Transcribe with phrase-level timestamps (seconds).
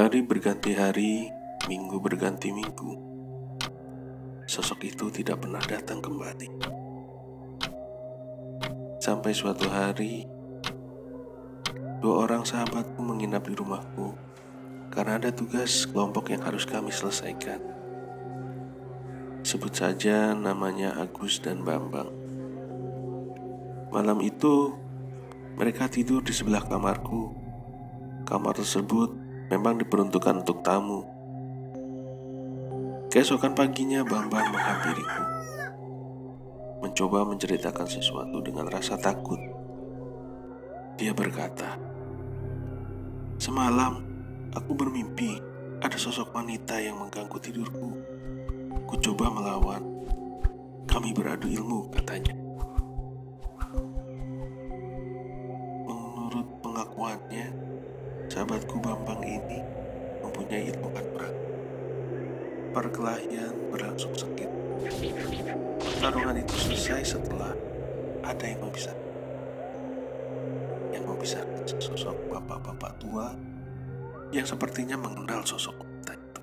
[0.00, 1.28] Hari berganti hari,
[1.68, 2.96] minggu berganti minggu.
[4.48, 6.48] Sosok itu tidak pernah datang kembali.
[8.96, 10.24] Sampai suatu hari,
[12.00, 14.16] dua orang sahabatku menginap di rumahku
[14.88, 17.60] karena ada tugas kelompok yang harus kami selesaikan.
[19.44, 22.08] Sebut saja namanya Agus dan Bambang.
[23.92, 24.72] Malam itu,
[25.60, 27.36] mereka tidur di sebelah kamarku.
[28.24, 29.19] Kamar tersebut
[29.50, 31.02] memang diperuntukkan untuk tamu.
[33.10, 35.22] Keesokan paginya Bambang menghampiriku.
[36.86, 39.42] Mencoba menceritakan sesuatu dengan rasa takut.
[40.94, 41.74] Dia berkata,
[43.42, 44.06] Semalam
[44.54, 45.42] aku bermimpi
[45.82, 47.90] ada sosok wanita yang mengganggu tidurku.
[48.86, 49.82] Ku coba melawan.
[50.86, 52.34] Kami beradu ilmu, katanya.
[55.86, 57.46] Menurut pengakuannya,
[58.40, 59.60] sahabatku Bambang ini
[60.24, 61.36] mempunyai ilmu kanuragan.
[62.72, 64.48] Perkelahian berlangsung sengit.
[65.76, 67.52] Pertarungan itu selesai setelah
[68.24, 69.12] ada yang memisahkan.
[70.88, 73.36] Yang memisahkan sosok bapak-bapak tua
[74.32, 76.42] yang sepertinya mengenal sosok wanita itu.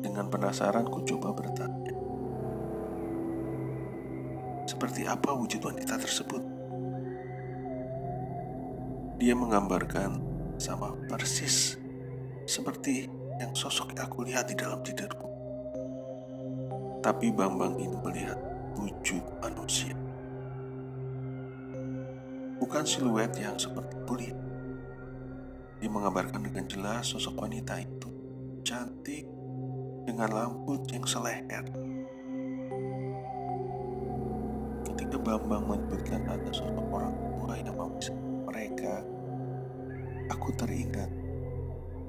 [0.00, 1.92] Dengan penasaran ku coba bertanya.
[4.64, 6.59] Seperti apa wujud wanita tersebut?
[9.20, 10.16] Dia menggambarkan
[10.56, 11.76] sama persis
[12.48, 13.04] seperti
[13.36, 15.28] yang sosok yang aku lihat di dalam tidurku.
[17.04, 18.40] Tapi Bambang ini melihat
[18.80, 19.92] wujud manusia.
[22.64, 24.36] Bukan siluet yang seperti kulit.
[25.84, 28.08] Dia menggambarkan dengan jelas sosok wanita itu
[28.64, 29.28] cantik
[30.08, 31.68] dengan rambut yang seleher.
[34.88, 38.29] Ketika Bambang menyebutkan ada sosok orang tua yang memisahkan
[38.60, 39.00] mereka,
[40.28, 41.08] aku teringat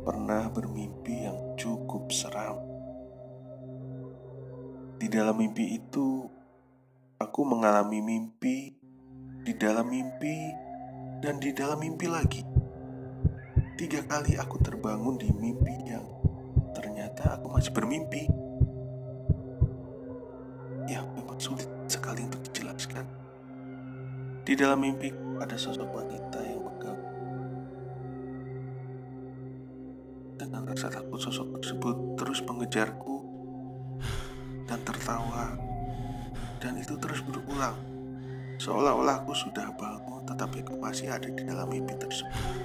[0.04, 2.60] pernah bermimpi yang cukup seram.
[5.00, 6.28] Di dalam mimpi itu,
[7.24, 8.76] aku mengalami mimpi
[9.48, 10.52] di dalam mimpi
[11.24, 12.44] dan di dalam mimpi lagi.
[13.80, 16.04] Tiga kali aku terbangun di mimpi yang
[16.76, 18.28] ternyata aku masih bermimpi.
[20.92, 23.08] Ya, memang sulit sekali untuk dijelaskan.
[24.44, 27.14] Di dalam mimpi ada sosok wanita yang mengganggu.
[30.38, 33.26] Dengan rasa takut sosok tersebut terus mengejarku
[34.70, 35.58] dan tertawa.
[36.62, 37.74] Dan itu terus berulang.
[38.62, 42.62] Seolah-olah aku sudah bangun tetapi aku masih ada di dalam mimpi tersebut.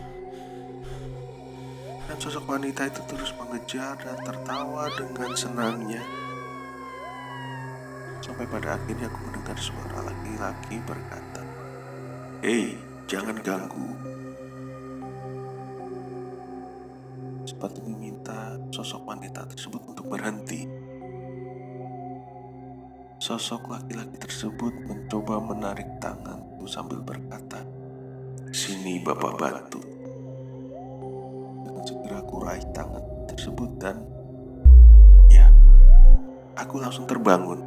[2.07, 6.05] Dan sosok wanita itu terus mengejar dan tertawa dengan senangnya.
[8.21, 11.36] Sampai pada akhirnya aku mendengar suara laki-laki berkata,
[12.47, 12.79] Hei,
[13.11, 13.91] jangan ganggu.
[17.43, 20.63] Seperti meminta sosok wanita tersebut untuk berhenti.
[23.19, 27.67] Sosok laki-laki tersebut mencoba menarik tanganku sambil berkata,
[28.55, 29.83] Sini bapak batu.
[31.67, 33.99] Dengan segera aku raih tangan tersebut dan
[35.35, 35.51] ya,
[36.55, 37.59] aku langsung terbangun.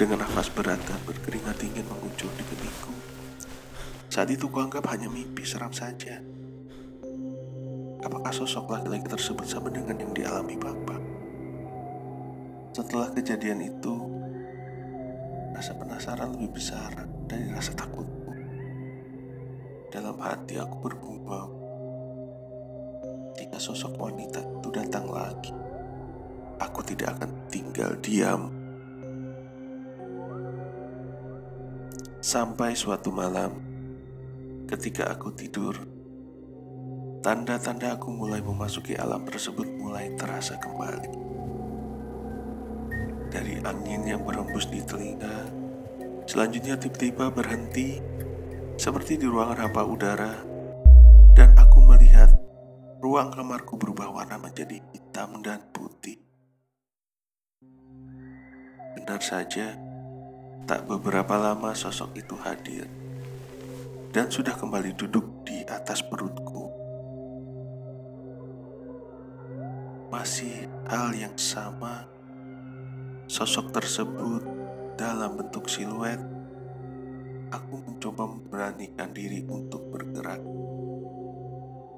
[0.00, 3.13] Dengan nafas berat dan berkeringat dingin mengucur di keningku.
[4.14, 6.22] Saat itu kuanggap hanya mimpi seram saja.
[7.98, 11.02] Apakah sosok laki-laki tersebut sama dengan yang dialami Bapak?
[12.78, 13.94] Setelah kejadian itu,
[15.50, 16.94] rasa penasaran lebih besar
[17.26, 18.30] dari rasa takutku.
[19.90, 21.50] Dalam hati aku bergumam,
[23.34, 25.50] jika sosok wanita itu datang lagi,
[26.62, 28.46] aku tidak akan tinggal diam.
[32.22, 33.73] Sampai suatu malam,
[34.64, 35.76] ketika aku tidur,
[37.20, 41.12] tanda-tanda aku mulai memasuki alam tersebut mulai terasa kembali.
[43.28, 45.50] Dari angin yang berembus di telinga,
[46.24, 48.00] selanjutnya tiba-tiba berhenti
[48.80, 50.34] seperti di ruangan hampa udara,
[51.36, 52.32] dan aku melihat
[53.04, 56.16] ruang kamarku berubah warna menjadi hitam dan putih.
[58.94, 59.76] Benar saja,
[60.64, 63.03] tak beberapa lama sosok itu hadir
[64.14, 66.70] dan sudah kembali duduk di atas perutku.
[70.06, 72.06] Masih hal yang sama,
[73.26, 74.46] sosok tersebut
[74.94, 76.22] dalam bentuk siluet.
[77.50, 80.38] Aku mencoba memberanikan diri untuk bergerak.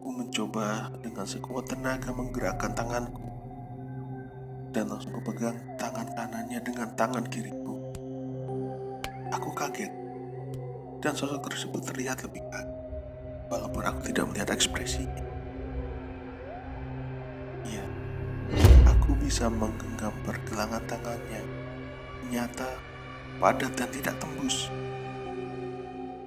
[0.01, 3.29] Aku mencoba dengan sekuat tenaga menggerakkan tanganku
[4.73, 7.77] dan langsung kupegang tangan kanannya dengan tangan kiriku.
[9.37, 10.06] Aku kaget
[11.01, 12.75] dan sosok tersebut terlihat lebih kaget.
[13.47, 15.23] walaupun aku tidak melihat ekspresinya.
[17.63, 17.85] Iya,
[18.91, 21.47] aku bisa menggenggam pergelangan tangannya.
[22.27, 22.67] Nyata,
[23.39, 24.67] padat dan tidak tembus.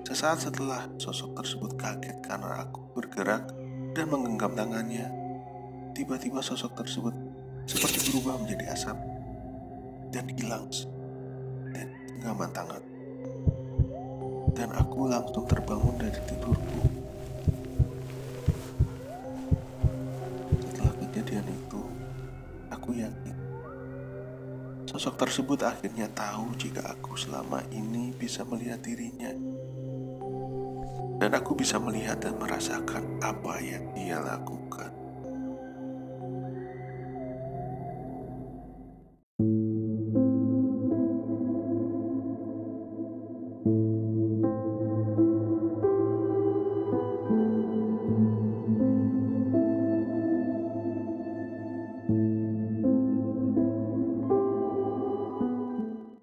[0.07, 3.51] Sesaat setelah sosok tersebut kaget karena aku bergerak
[3.93, 5.11] dan menggenggam tangannya,
[5.91, 7.13] tiba-tiba sosok tersebut
[7.67, 8.97] seperti berubah menjadi asap
[10.09, 10.65] dan hilang
[11.69, 11.87] dan
[12.17, 12.88] genggaman tangan.
[14.53, 16.81] Dan aku langsung terbangun dari tidurku.
[20.69, 21.81] Setelah kejadian itu,
[22.69, 23.39] aku yakin
[24.99, 29.31] sosok tersebut akhirnya tahu jika aku selama ini bisa melihat dirinya.
[31.23, 34.98] Dan aku bisa melihat dan merasakan apa yang dia lakukan.